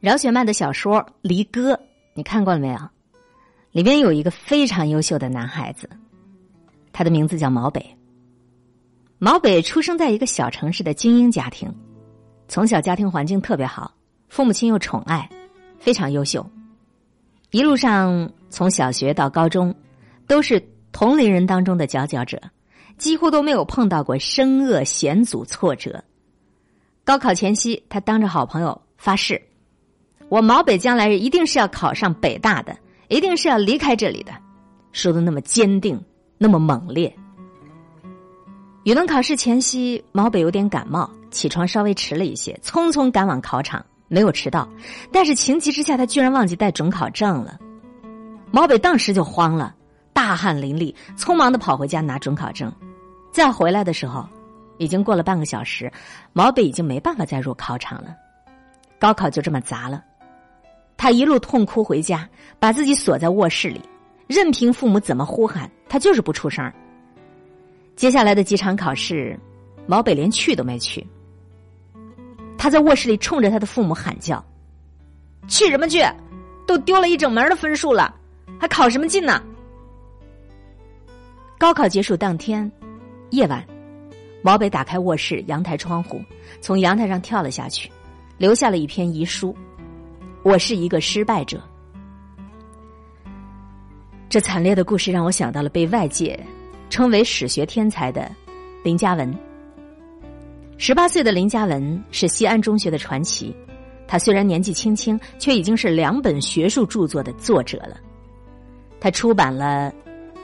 [0.00, 1.74] 饶雪漫的小说《离歌》，
[2.14, 2.78] 你看过了没有？
[3.70, 5.90] 里面有一个非常优秀的男孩子，
[6.90, 7.84] 他的名字叫毛北。
[9.18, 11.70] 毛北出生在一个小城市的精英家庭，
[12.48, 13.92] 从小家庭环境特别好，
[14.30, 15.28] 父母亲又宠爱，
[15.78, 16.50] 非常优秀。
[17.50, 19.74] 一路上从小学到高中，
[20.26, 22.40] 都是同龄人当中的佼佼者，
[22.96, 26.02] 几乎都没有碰到过生恶险阻挫折。
[27.04, 29.42] 高考前夕，他当着好朋友发誓。
[30.30, 32.74] 我毛北将来一定是要考上北大的，
[33.08, 34.32] 一定是要离开这里的，
[34.92, 36.00] 说的那么坚定，
[36.38, 37.12] 那么猛烈。
[38.84, 44.68] 语文考试前夕，毛北有点感冒，起床稍微迟了一些，匆匆赶往考场，没有迟到，
[45.10, 47.58] 但是情急之下，他居然忘记带准考证了。
[48.52, 49.74] 毛北当时就慌了，
[50.12, 52.72] 大汗淋漓，匆忙的跑回家拿准考证。
[53.32, 54.24] 再回来的时候，
[54.78, 55.92] 已经过了半个小时，
[56.32, 58.14] 毛北已经没办法再入考场了，
[59.00, 60.04] 高考就这么砸了。
[61.00, 62.28] 他一路痛哭回家，
[62.58, 63.80] 把自己锁在卧室里，
[64.26, 66.70] 任凭父母怎么呼喊，他就是不出声。
[67.96, 69.34] 接下来的几场考试，
[69.86, 71.02] 毛北连去都没去。
[72.58, 74.44] 他在卧室里冲着他的父母喊叫
[75.48, 76.04] ：“去什么去？
[76.66, 78.14] 都丢了一整门的分数了，
[78.58, 79.42] 还考什么劲呢？”
[81.56, 82.70] 高考结束当天
[83.30, 83.66] 夜晚，
[84.42, 86.20] 毛北打开卧室阳台窗户，
[86.60, 87.90] 从阳台上跳了下去，
[88.36, 89.56] 留下了一篇遗书。
[90.42, 91.60] 我是一个失败者。
[94.28, 96.38] 这惨烈的故事让我想到了被外界
[96.88, 98.30] 称为史学天才的
[98.82, 99.32] 林嘉文。
[100.78, 103.54] 十八岁的林嘉文是西安中学的传奇，
[104.08, 107.98] 他虽然年纪轻轻，却已经是两本学术著作的作者了。
[108.98, 109.92] 他出版了《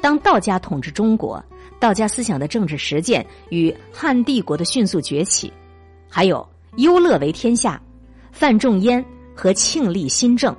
[0.02, 1.38] 当道家统治中国》
[1.78, 5.48] 《道家思想的政治实践与汉帝国的迅速崛起》，
[6.06, 6.46] 还有
[6.82, 7.74] 《忧乐为天下》
[8.30, 9.02] 《范仲淹》。
[9.36, 10.56] 和庆历新政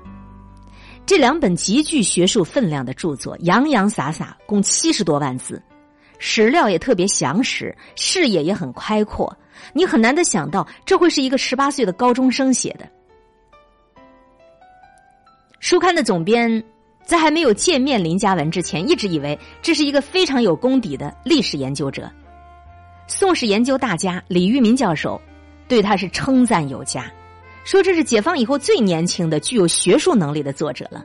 [1.06, 5.61] 这两本极具学术分量的著作，洋洋洒洒共七十多万字，
[6.20, 9.36] 史料也特别详实，视野也很开阔。
[9.73, 12.87] 你很难的想到，这会是一个十八岁的高中生写的。
[15.60, 16.64] 书刊的总编
[17.04, 22.11] 在还没有见面林嘉文之前，一直以为这是一个非常有功底的历史研究者。
[23.08, 25.20] 宋史研究大家李玉民教授
[25.70, 27.10] 对他是称赞有加。
[27.67, 31.04] 说这是解放以后最年轻的具有学术能力的作者了。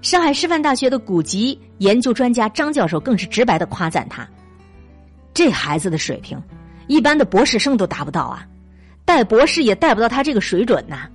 [0.00, 4.26] 上海师范大学的古籍研究专家张教授更是直白的夸赞他
[5.34, 6.42] ：“这孩子的水平，
[6.86, 8.46] 一般的博士生都达不到啊，
[9.04, 11.06] 带博士也带不到他这个水准呐。”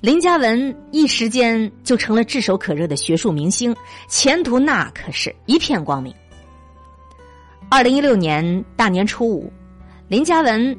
[0.00, 3.74] 林嘉文一时间就成了炙手可热的学术明星，
[4.06, 6.14] 前途那可是一片光明。
[7.68, 9.52] 二零一六年大年初五，
[10.06, 10.78] 林嘉文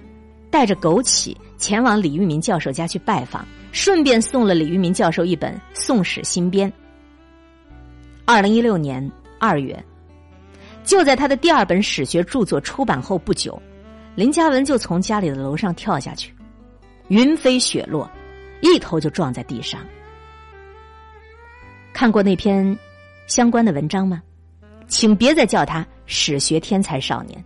[0.50, 1.36] 带着枸杞。
[1.62, 6.68] 前往李玉民教授家去拜访，顺便送了李玉民教授一本《宋史新编》。
[8.26, 9.82] 二零一六年二月，
[10.84, 13.62] 就在他的第二本史学著作出版后不久，
[14.16, 16.34] 林嘉文就从家里的楼上跳下去，
[17.10, 18.10] 云飞雪落，
[18.62, 19.80] 一头就撞在地上。
[21.94, 22.76] 看过那篇
[23.28, 24.20] 相关的文章吗？
[24.88, 27.44] 请别再叫他史学天才少年。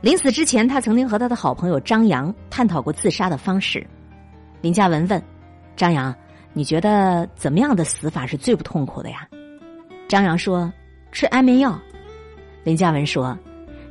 [0.00, 3.86] 临死之前，他曾经和他的好朋友张扬探讨过自杀的方式。
[4.62, 5.22] 林嘉文问
[5.76, 6.14] 张扬
[6.54, 9.28] ：“你觉得怎么样的死法是最不痛苦的呀？”
[10.08, 10.72] 张扬说
[11.12, 11.78] ：“吃安眠药。”
[12.64, 13.38] 林嘉文说：“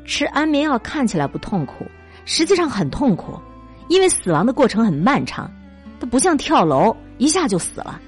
[0.03, 1.85] 吃安眠药看起来不痛苦，
[2.25, 3.39] 实际上很痛苦，
[3.87, 5.51] 因为死亡的过程很漫长，
[5.99, 8.01] 它不像跳楼一下就死了。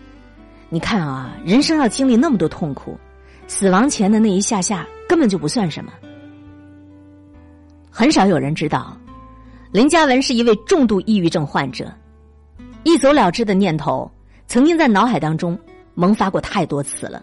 [0.69, 2.99] 你看啊，人生要经历那么多痛苦，
[3.47, 5.91] 死亡前的那一下下根本就不算什么。”
[7.91, 8.97] 很少有人知道，
[9.71, 11.93] 林嘉文是一位重度抑郁症患者，
[12.83, 14.09] 一走了之的念头
[14.47, 15.59] 曾经在脑海当中
[15.93, 17.21] 萌发过太多次了。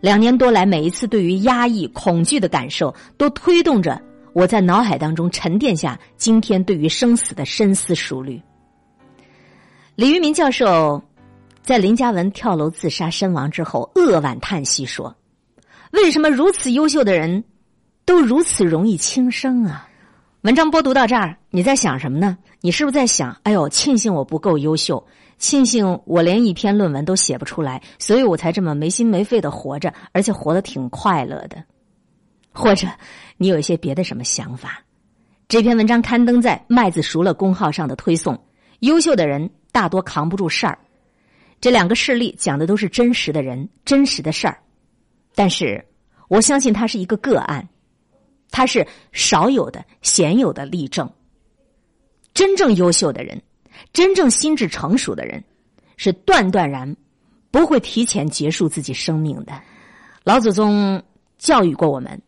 [0.00, 4.00] 两年多来，每一次对于压抑、恐惧的感受，都推动着
[4.32, 8.40] 我在脑海当中沉淀下今天对于生死的深思熟虑。
[9.96, 11.02] 李玉民教授
[11.62, 15.14] 在林嘉文跳楼自杀身亡之后，扼腕叹息说
[15.92, 17.44] ：“为什么如此优秀的人，
[18.06, 19.86] 都如此容易轻生啊？”
[20.42, 22.38] 文章播读到这儿，你在想什么呢？
[22.62, 25.06] 你是不是在想，哎呦，庆幸我不够优秀，
[25.36, 31.62] 庆幸我连一篇论文都写不出来，所以我才这么没心没肺的活着，而且活得挺快乐的。
[32.54, 32.88] 或者，
[33.36, 34.82] 你有一些别的什么想法？
[35.46, 38.42] 这篇文章刊登在麦子熟了公号上的推送，
[38.78, 40.78] 优秀的人大多扛不住事儿。
[41.60, 44.58] 这两个事例讲的都是真实的人、真实的事儿，
[45.34, 45.84] 但是
[46.28, 47.68] 我相信它是一个个案。
[48.50, 51.10] 他是少有的、鲜有的例证。
[52.34, 53.40] 真正优秀的人，
[53.92, 55.42] 真正心智成熟的人，
[55.96, 56.96] 是断断然
[57.50, 59.60] 不会提前结束自己生命的。
[60.24, 61.02] 老祖宗
[61.38, 62.20] 教育过我们：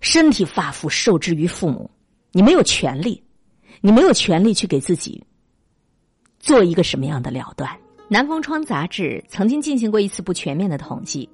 [0.00, 1.90] 身体发肤受之于父母，
[2.32, 3.22] 你没有权利，
[3.80, 5.22] 你没有权利去给自己
[6.40, 7.70] 做一个什么样的了断。
[8.08, 11.28] 南风窗杂志曾经进行过一次不全面的统计，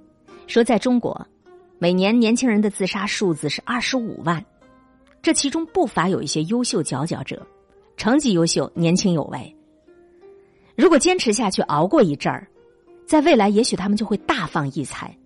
[0.47, 1.27] 说在中国，
[1.83, 4.45] 每年年轻人的自杀数字是二十五万，
[5.23, 7.45] 这其中不乏有一些优秀佼佼者，
[7.97, 9.57] 成绩优秀，年轻有为。
[10.77, 12.47] 如果坚持下去，熬过一阵儿，
[13.07, 15.17] 在未来也许他们就会大放异彩，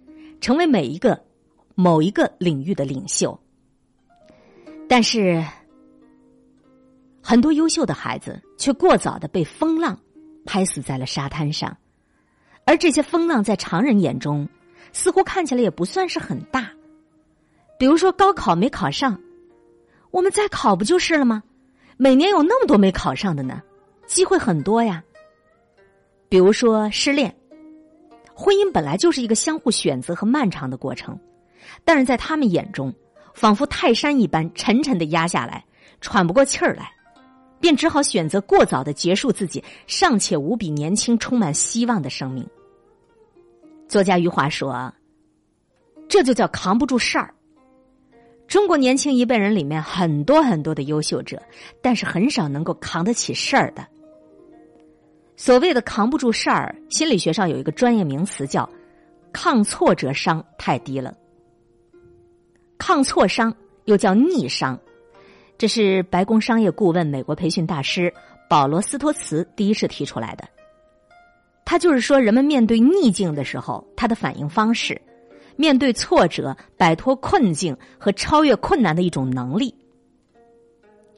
[0.41, 1.21] 成为每一个
[1.75, 3.37] 某一个领域的领袖。
[4.89, 5.45] 但是，
[7.21, 9.99] 很多优秀的孩子却过早的被风浪。
[10.47, 11.75] 拍死在了沙滩上，
[12.67, 14.47] 而这些风浪在常人眼中，
[14.95, 16.71] 似乎看起来也不算是很大。
[17.79, 19.21] 比如说高考没考上，
[20.11, 21.43] 我们再考不就是了吗？
[21.99, 23.61] 每年有那么多没考上的呢，
[24.07, 25.03] 机会很多呀。
[26.29, 27.37] 比如说失恋，
[28.33, 31.19] 婚姻本来就是一个相互选择和漫长的过程，
[31.85, 32.95] 但是在他们眼中，
[33.35, 35.65] 仿佛泰山一般沉沉的压下来，
[36.01, 36.91] 喘不过气儿来。
[37.61, 42.47] 便只好选择过早的结束自己尚且无比年轻、充满希望的生命。
[43.95, 44.93] 作家余华说
[46.11, 47.33] ：“这就叫扛不住事儿。”
[48.49, 51.41] 中国年轻一辈人里面很多很多的优秀者，
[51.81, 53.87] 但是很少能够扛得起事儿的。
[55.37, 58.69] 所谓的扛不住事儿，心理学上有一个专业名词叫
[59.33, 61.15] “抗挫折伤太低了”。
[62.77, 63.55] 抗挫伤
[63.85, 64.77] 又叫逆伤。
[65.57, 68.13] 这是白宫商业顾问、美国培训大师
[68.51, 70.49] 保罗·斯托茨第一次提出来的。
[71.65, 75.01] 他就是说，人们面对逆境的时候，他的反应方式，
[75.57, 79.75] 面对挫折、摆脱困境和超越困难的一种能力。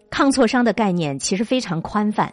[0.08, 2.32] 抗挫伤的概念其实非常宽泛。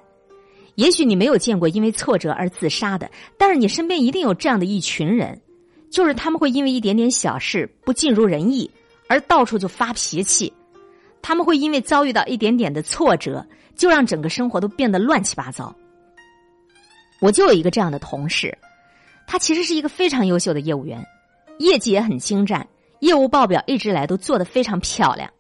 [0.75, 5.39] 也许你没有见过因为挫折而自杀的，但是你身边一定有这样的一群人，
[5.89, 8.69] 就是他们会因为一点点小事不尽如人意
[9.07, 10.51] 而到处就发脾气。
[11.21, 13.45] 他们会因为遭遇到一点点的挫折，
[13.75, 15.75] 就让整个生活都变得乱七八糟。
[17.23, 18.57] 我就有一个这样的同事，
[19.25, 21.01] 他其实是一个非常优秀的业务员，
[21.57, 22.67] 业绩也很精湛，
[22.99, 25.31] 业务报表一直来都做得非常漂亮。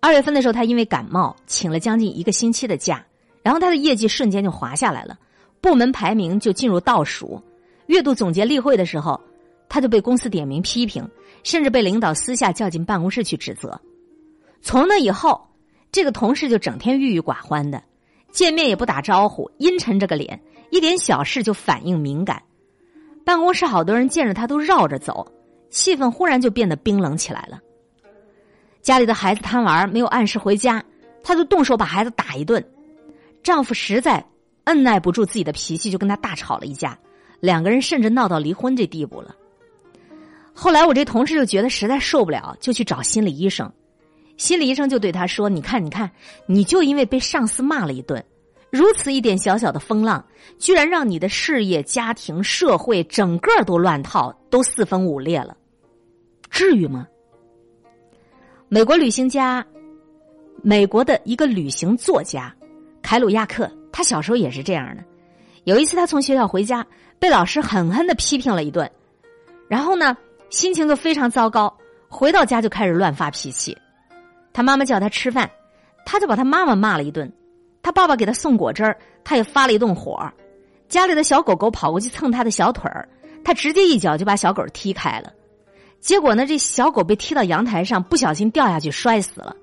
[0.00, 3.02] 二月份的时候，他因为感冒请了将近一个星期的假，
[3.42, 5.18] 然后他的业绩瞬间就滑下来了，
[5.62, 7.42] 部门排名就进入倒数。
[7.86, 9.18] 月度总结例会的时候，
[9.70, 11.08] 他就被公司点名批评，
[11.42, 13.80] 甚至被领导私下叫进办公室去指责。
[14.60, 15.40] 从那以后，
[15.90, 17.82] 这个同事就整天郁郁寡欢的，
[18.32, 20.40] 见面也不打招呼，阴沉着个脸，
[20.70, 22.42] 一点小事就反应敏感。
[23.24, 25.24] 办公室好多人见着他都绕着走，
[25.70, 27.60] 气氛忽然就变得冰冷起来了。
[28.80, 30.82] 家里的孩子贪玩没有按时回家，
[31.22, 32.64] 他就动手把孩子打一顿。
[33.42, 34.24] 丈夫实在
[34.64, 36.98] 按耐不住自己的脾气，就跟他大吵了一架，
[37.38, 39.36] 两个人甚至闹到离婚这地步了。
[40.52, 43.72] 后来我这同事就觉得实在受不了，就去找心理医生。
[44.36, 46.10] 心理医生就对他说：“你看，你看，
[46.46, 48.24] 你就因为被上司骂了一顿，
[48.70, 50.24] 如此一点小小的风浪，
[50.58, 55.56] 居然让你的事业、家庭、社会整个都乱套，都四分五裂了，
[56.50, 57.06] 至于吗？”
[58.68, 59.64] 美国旅行家，
[60.62, 62.52] 美国的一个旅行作家
[63.02, 65.04] 凯鲁亚克，他小时候也是这样的。
[65.64, 66.84] 有一次，他从学校回家，
[67.18, 68.90] 被老师狠狠的批评了一顿，
[69.68, 70.16] 然后呢，
[70.48, 71.76] 心情就非常糟糕，
[72.08, 73.76] 回到家就开始乱发脾气。
[74.52, 75.50] 他妈妈叫他吃饭，
[76.04, 77.32] 他就把他妈妈骂了一顿。
[77.82, 80.30] 他爸爸给他送果汁儿，他也发了一顿火。
[80.88, 83.08] 家里的小狗狗跑过去蹭他的小腿儿，
[83.42, 85.32] 他直接一脚就把小狗踢开了。
[86.00, 89.56] 结果呢，这小狗被踢到阳台上，不小心掉下去摔死了。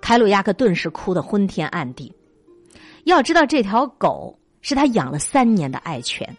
[0.00, 2.14] 凯鲁亚克顿时哭得昏天暗地。
[3.04, 6.36] 要知道，这条狗是他养了三年的爱犬。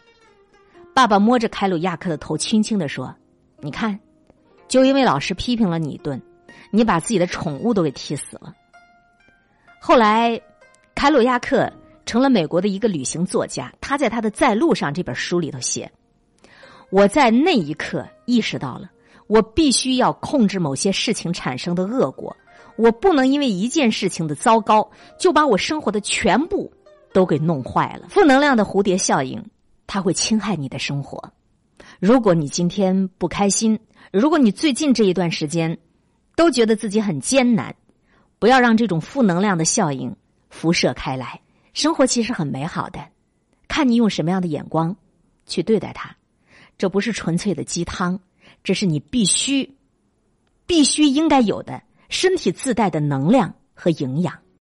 [0.94, 3.14] 爸爸摸着凯鲁亚克的头，轻轻的说
[3.62, 3.98] ：“你看，
[4.68, 6.22] 就因为老师批评了你一顿。”
[6.72, 8.54] 你把自己的宠物都给踢死了。
[9.80, 10.40] 后来，
[10.96, 11.72] 凯鲁亚克
[12.06, 13.72] 成了美国的一个旅行作家。
[13.82, 15.92] 他在他的《在路上》这本书里头写
[16.90, 18.90] ：“我在那一刻意识到了，
[19.28, 22.36] 我必须要控制某些事情产生的恶果。
[22.78, 26.72] 我不能因为一件事情的糟糕，就把我生活的全部
[27.12, 28.08] 都给弄坏了。
[28.10, 29.44] 负能量的蝴蝶效应，
[29.88, 31.32] 它会侵害你的生活。
[32.00, 33.78] 如果你今天不开心，
[34.12, 35.78] 如果你最近这一段时间，
[36.36, 37.76] 都觉得自己很艰难，
[38.40, 40.16] 不要让这种负能量的效应
[40.50, 41.40] 辐射开来。
[41.74, 43.08] 生活其实很美好的，
[43.68, 44.96] 看你用什么样的眼光
[45.46, 46.16] 去对待它。
[46.78, 48.20] 这不是纯粹的鸡汤，
[48.64, 49.78] 这是你必须、
[50.66, 54.41] 必须应该有的身体自带的能量和营养。